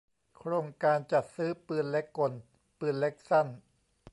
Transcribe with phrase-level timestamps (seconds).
[0.37, 2.31] โครงการจัดซื้อปืนเล็กกล
[2.79, 3.47] ปืนเล็กสั้น